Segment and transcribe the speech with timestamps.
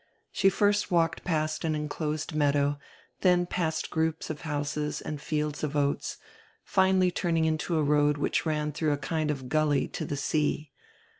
[0.31, 2.79] She first walked past an inclosed meadow,
[3.21, 6.17] dien past groups of houses and fields of oats,
[6.63, 10.71] finally turning into a road which ran dirough a kind of gully to die sea.